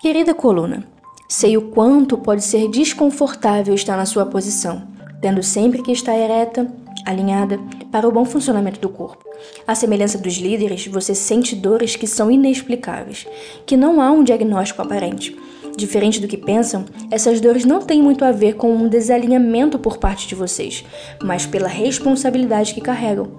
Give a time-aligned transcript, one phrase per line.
[0.00, 0.82] Querida coluna,
[1.28, 4.88] sei o quanto pode ser desconfortável estar na sua posição,
[5.20, 6.72] tendo sempre que estar ereta,
[7.04, 7.60] alinhada,
[7.92, 9.22] para o bom funcionamento do corpo.
[9.66, 13.26] À semelhança dos líderes, você sente dores que são inexplicáveis,
[13.66, 15.36] que não há um diagnóstico aparente.
[15.76, 19.98] Diferente do que pensam, essas dores não têm muito a ver com um desalinhamento por
[19.98, 20.82] parte de vocês,
[21.22, 23.32] mas pela responsabilidade que carregam.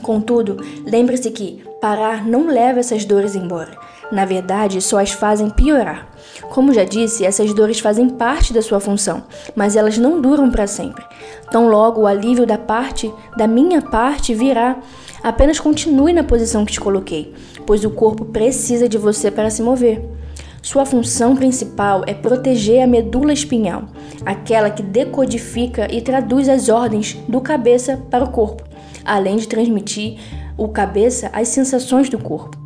[0.00, 3.76] Contudo, lembre-se que parar não leva essas dores embora.
[4.10, 6.08] Na verdade, só as fazem piorar.
[6.50, 9.24] Como já disse, essas dores fazem parte da sua função,
[9.54, 11.04] mas elas não duram para sempre.
[11.50, 14.76] Tão logo o alívio da parte, da minha parte, virá.
[15.22, 17.34] Apenas continue na posição que te coloquei,
[17.66, 20.04] pois o corpo precisa de você para se mover.
[20.62, 23.84] Sua função principal é proteger a medula espinhal,
[24.24, 28.64] aquela que decodifica e traduz as ordens do cabeça para o corpo,
[29.04, 30.18] além de transmitir
[30.56, 32.65] o cabeça as sensações do corpo.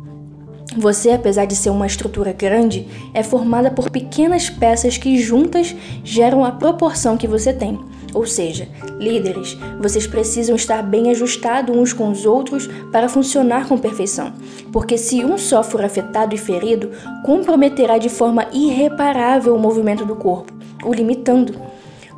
[0.77, 6.45] Você, apesar de ser uma estrutura grande, é formada por pequenas peças que juntas geram
[6.45, 7.77] a proporção que você tem.
[8.13, 13.77] Ou seja, líderes, vocês precisam estar bem ajustados uns com os outros para funcionar com
[13.77, 14.33] perfeição,
[14.71, 16.91] porque se um só for afetado e ferido,
[17.25, 21.53] comprometerá de forma irreparável o movimento do corpo, o limitando.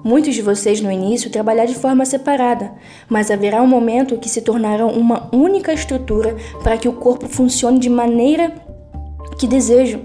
[0.04, 2.74] Muitos de vocês no início trabalhar de forma separada,
[3.08, 7.80] mas haverá um momento que se tornarão uma única estrutura para que o corpo funcione
[7.80, 8.54] de maneira
[9.40, 10.02] que desejam.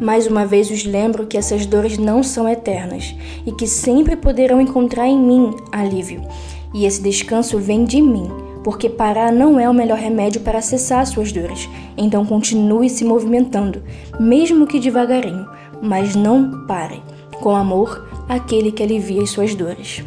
[0.00, 3.14] Mais uma vez os lembro que essas dores não são eternas
[3.46, 6.22] e que sempre poderão encontrar em mim alívio.
[6.74, 8.28] E esse descanso vem de mim,
[8.64, 11.68] porque parar não é o melhor remédio para cessar suas dores.
[11.96, 13.82] Então continue se movimentando,
[14.18, 15.46] mesmo que devagarinho,
[15.80, 17.00] mas não pare.
[17.40, 20.04] Com amor, aquele que alivia as suas dores.